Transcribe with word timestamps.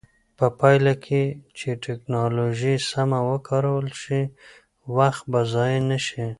په 0.37 0.45
پایله 0.59 0.93
کې 1.05 1.23
چې 1.57 1.69
ټکنالوژي 1.85 2.75
سمه 2.91 3.19
وکارول 3.29 3.87
شي، 4.03 4.21
وخت 4.97 5.23
به 5.31 5.39
ضایع 5.53 5.81
نه 5.89 5.99
شي. 6.05 6.23